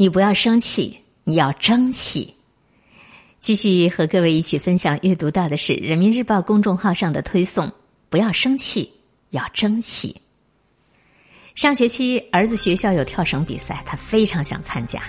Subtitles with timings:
[0.00, 2.32] 你不要生气，你要争气。
[3.40, 7.68] 继续和各位一起分享阅读到的是人民日报公众号上的推送：
[8.08, 8.88] 不要生气，
[9.30, 10.14] 要争气。
[11.56, 15.02] 上学期儿子学校有跳绳比赛，他非常想参加，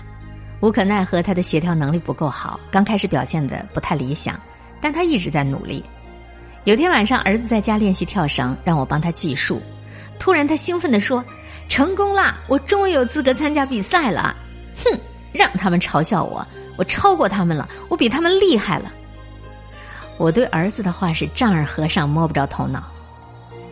[0.59, 4.39] 无可奈何他的协调能力不够好，刚开始表现的不太理想，
[4.81, 5.83] 但他一直在努力。
[6.63, 9.61] 有天晚上，儿子在家练习跳绳，让我帮他计数。
[10.17, 11.23] 突然，他兴奋地说
[11.69, 12.39] ：“成功啦！
[12.47, 14.35] 我终于有资格参加比赛了！”
[14.83, 14.99] 哼，
[15.31, 16.45] 让他们嘲笑我。
[16.77, 18.91] 我超过他们了，我比他们厉害了。
[20.17, 22.83] 我对儿子的话是丈二和尚摸不着头脑。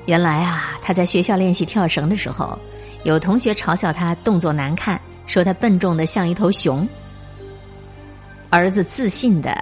[0.05, 2.57] 原来啊，他在学校练习跳绳的时候，
[3.03, 6.87] 有同学嘲笑他动作难看，说他笨重的像一头熊。
[8.49, 9.61] 儿子自信的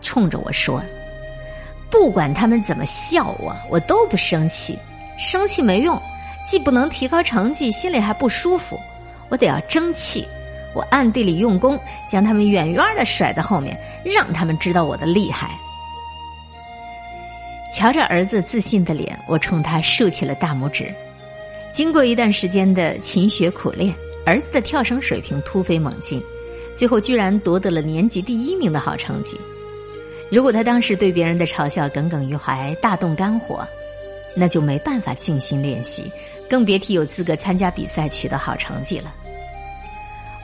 [0.00, 0.80] 冲着我说
[1.90, 4.78] ：“不管他们怎么笑我，我都不生气。
[5.18, 6.00] 生气没用，
[6.46, 8.78] 既不能提高成绩，心里还不舒服。
[9.32, 10.24] 我得要争气。”
[10.74, 11.78] 我暗地里用功，
[12.08, 15.50] 将他们远远的甩在后面，让他们知道我的厉害。
[17.74, 20.90] 瞧着儿子自信的脸，我冲他竖起了大拇指。
[21.74, 26.22] 经过一段时间的勤学苦练，儿子的跳绳水平突飞猛进，
[26.74, 29.36] 最后居然夺得了年级第一名的好成绩。
[30.30, 33.66] 如果他当时对别人的嘲笑耿耿于怀、大动肝火，
[34.34, 36.10] 那就没办法静心练习，
[36.52, 39.10] 更别提有资格参加比赛取得好成绩了。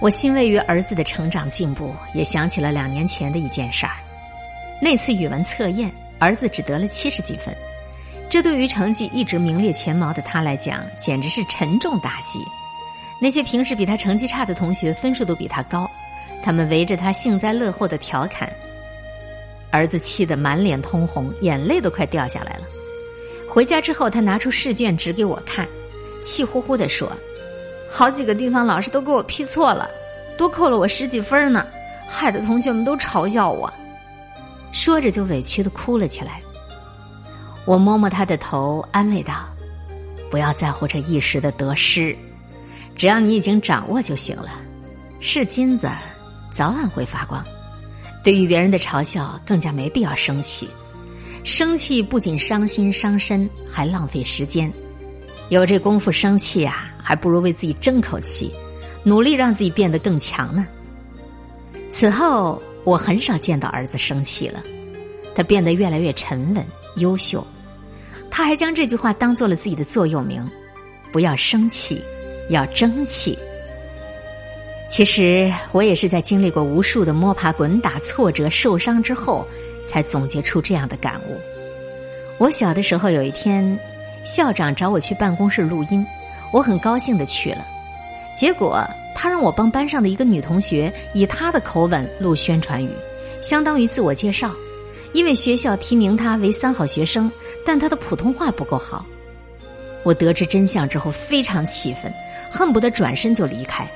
[0.00, 3.92] 我欣慰于儿子的成长进步，也想起了两年前的一件事儿。
[4.80, 7.54] 那次语文测验，儿子只得了七十几分，
[8.26, 12.38] 这对于成绩一直名列前茅的他来讲，简直是沉重打击。
[13.20, 15.86] 那些平时比他成绩差的同学，分数都比他高，
[16.42, 18.50] 他们围着他幸灾乐祸的调侃。
[19.70, 22.62] 儿子气得满脸通红，眼泪都快掉下来了。
[23.46, 25.68] 回家之后，他拿出试卷指给我看，
[26.24, 27.10] 气呼呼地说。
[27.90, 29.88] 好几个地方老师都给我批错了，
[30.36, 31.66] 多扣了我十几分呢，
[32.06, 33.72] 害得同学们都嘲笑我。
[34.72, 36.42] 说着就委屈的哭了起来。
[37.64, 39.48] 我摸摸他的头，安慰道
[40.30, 42.14] ：“不要在乎这一时的得失，
[42.94, 44.50] 只要你已经掌握就行了。
[45.20, 45.88] 是金子，
[46.52, 47.42] 早晚会发光。
[48.22, 50.68] 对于别人的嘲笑，更加没必要生气。
[51.42, 54.70] 生气不仅伤心伤身，还浪费时间。
[55.48, 58.52] 有这功夫生气啊！”还不如为自己争口气，
[59.02, 60.66] 努力让自己变得更强呢。
[61.90, 64.62] 此后，我很少见到儿子生气了，
[65.34, 66.62] 他变得越来越沉稳、
[66.96, 67.42] 优秀。
[68.30, 70.46] 他还将这句话当做了自己的座右铭：
[71.10, 71.98] 不要生气，
[72.50, 73.38] 要争气。
[74.90, 79.46] 其实，我也是在经历过无数的摸爬滚打、挫折、受伤之后，
[79.90, 81.38] 才总结出这样的感悟。
[82.36, 83.78] 我小的时候，有一天，
[84.28, 86.06] 校长找我去办公室录音。
[86.52, 87.66] 我很高兴的去了，
[88.36, 92.90] 结果他让我帮班上的一个女同学以她的口吻录宣传语，
[93.42, 94.54] 相当于自我介绍。
[95.14, 97.32] 因为学校提名她为三好学生，
[97.64, 99.04] 但她的普通话不够好。
[100.02, 102.12] 我得知真相之后非常气愤，
[102.50, 103.88] 恨不得转身就离开，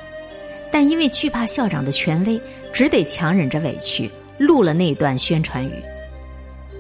[0.71, 2.41] 但因为惧怕校长的权威，
[2.73, 5.73] 只得强忍着委屈录了那段宣传语。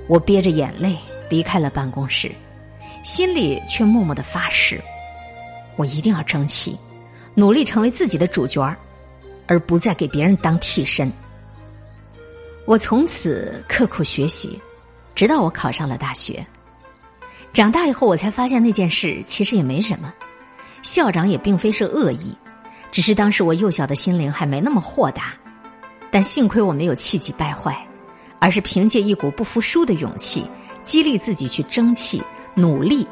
[0.08, 0.96] 我憋着眼泪
[1.28, 2.30] 离开了办公室，
[3.02, 4.80] 心里却默默的发誓。
[5.76, 6.76] 我一定要争气，
[7.34, 8.76] 努力成为自己的主角儿
[9.46, 11.10] 而不再给别人当替身。
[12.64, 14.58] 我从此刻苦学习，
[15.14, 16.44] 直到我考上了大学。
[17.52, 20.12] 长大以后，我才发现那件事其实也没什么，
[20.82, 22.34] 校长也并非是恶意，
[22.90, 25.34] 只是当时我幼小的心灵还没那么豁达。
[26.10, 27.76] 但幸亏我没有气急败坏，
[28.38, 30.46] 而是凭借一股不服输的勇气，
[30.82, 32.22] 激励自己去争气、
[32.54, 33.06] 努力，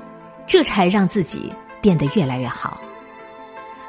[0.47, 1.53] 这才让自己。
[1.83, 2.79] 变得越来越好。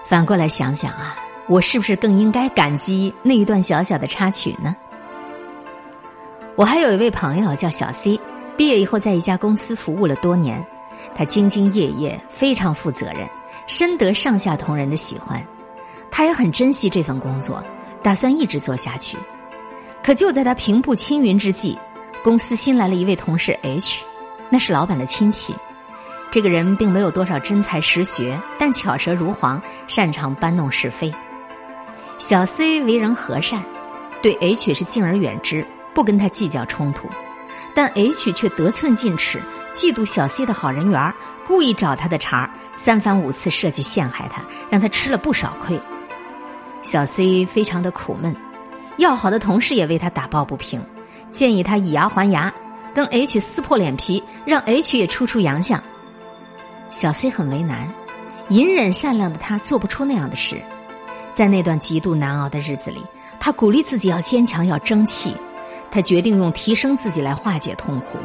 [0.06, 1.14] 反过来想想啊，
[1.50, 4.74] 我是不是更应该感激那一段小小的插曲呢？
[6.56, 8.18] 我还有一位朋友叫小 C，
[8.56, 10.66] 毕业以后在一家公司服务了多年，
[11.14, 13.28] 他兢兢业业，非常负责任，
[13.68, 15.46] 深得上下同仁的喜欢。
[16.10, 17.62] 他也很珍惜这份工作，
[18.02, 19.18] 打算一直做下去。
[20.02, 21.78] 可就在他平步青云之际，
[22.24, 24.06] 公司新来了一位同事 H，
[24.52, 25.56] 那是老板的亲戚。
[26.30, 31.12] 这个人并没有多少真才实学，但巧舌如簧，擅长搬弄是非。
[32.20, 33.64] 小 C 为人和善，
[34.22, 37.10] 对 H 是敬而远之，不跟他计较冲突。
[37.74, 39.42] 但 H 却得寸进尺，
[39.74, 41.14] 嫉妒小 C 的好人缘，
[41.48, 45.80] 故意找他的茬，三番五次设计陷害他，让他吃了不少亏。
[46.82, 48.36] 小 C 非常的苦闷，
[48.98, 50.82] 要好的同事也为他打抱不平，
[51.30, 52.54] 建议他以牙还牙，
[52.94, 55.82] 跟 H 撕破脸皮，让 H 也出出洋相。
[56.90, 57.88] 小 C 很为难，
[58.50, 60.62] 隐忍善良的他做不出那样的事。
[61.34, 63.02] 在那段极度难熬的日子里，
[63.40, 65.34] 他鼓励自己要坚强，要争气。
[65.90, 68.18] 他决定用提升自己来化解痛苦。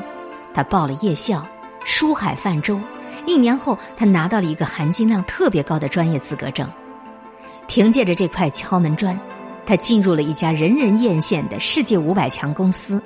[0.52, 1.46] 他报了夜校，
[1.84, 2.80] 书海泛舟。
[3.24, 6.68] 一年后，他拿到了一个含金量特别高的专业资格证。
[7.66, 9.18] 凭借着这块敲门砖，
[9.64, 13.02] 他进入了一家人人艳羡的世界五百强公司，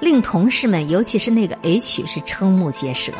[0.00, 3.12] 令同事们，尤其是那个 H 是瞠目结舌。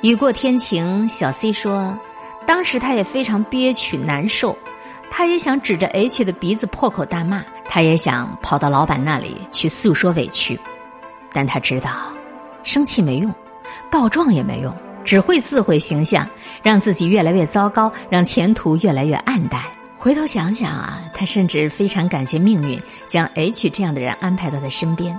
[0.00, 1.96] 雨过天晴，小 C 说，
[2.46, 4.56] 当时他也非常憋屈难受，
[5.10, 10.58] 他也想指着 H 的鼻子破口大骂，他也想跑到老板那里去诉说委屈，
[11.32, 12.12] 但他知道。
[12.64, 13.32] 生气没用，
[13.90, 14.74] 告状也没用，
[15.04, 16.28] 只会自毁形象，
[16.62, 19.62] 让自己越来越糟糕，让前途越来越暗淡。
[19.96, 25.18] 回头想想啊，他甚至非常感谢命运将 H 这样的人安排到他身边。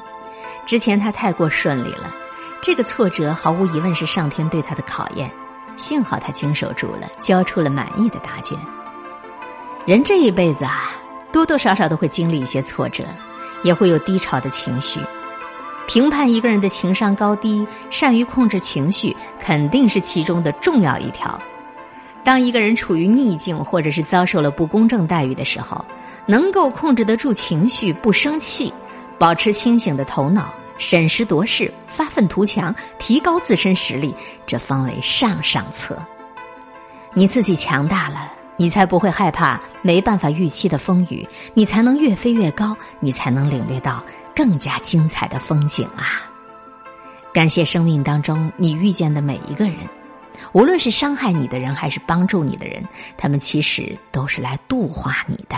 [0.66, 2.14] 之前他太过顺利了，
[2.62, 5.30] 这个挫折毫无疑问是上天对他的考验。
[5.78, 8.58] 幸好他经受住了，交出了满意的答卷。
[9.86, 10.92] 人这一辈子啊，
[11.32, 13.04] 多多少少都会经历一些挫折，
[13.62, 15.00] 也会有低潮的情绪。
[15.86, 21.40] 评判一个人的情商高低，善于控制情绪，肯定是其中的重要一条。
[22.24, 25.86] 当一个人处于逆境，或者是遭受了不公正待遇的时候，
[26.26, 28.74] 能够控制得住情绪，不生气，
[29.18, 34.14] 保持清醒的头脑，审时度势，发愤图强，提高自身实力，
[34.46, 35.98] 这方为上上策。
[37.14, 44.04] 你自己强大了，你才不会害怕没办法预期的风雨，你才能越飞越高，你才能领略到。
[44.36, 46.30] 更加精彩的风景啊！
[47.34, 49.78] 感谢生命当中你遇见的每一个人，
[50.52, 52.84] 无论是伤害你的人，还是帮助你的人，
[53.16, 55.56] 他们其实都是来度化你的。